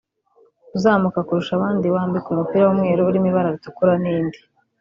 uzamuka 0.77 1.19
kurusha 1.27 1.51
abandi 1.55 1.85
wambikwa 1.95 2.29
umupira 2.33 2.63
w’umweru 2.65 3.01
urimo 3.05 3.27
ibara 3.29 3.53
ritukura 3.55 3.93
n’indi 4.03 4.39